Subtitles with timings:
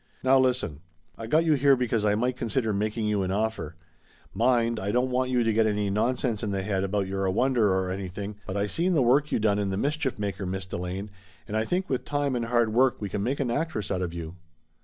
[0.23, 0.79] Now listen.
[1.15, 3.75] I got you here because I might consider making you an offer.
[4.33, 7.31] Mind, I don't want you to get any nonsense in the head about you're a
[7.31, 8.37] wonder, or anything.
[8.47, 11.11] But I seen the work you done in The Mischief Maker, Miss Delane,
[11.47, 14.11] and I think with time and hard work we can make an actress out of
[14.11, 14.37] you!"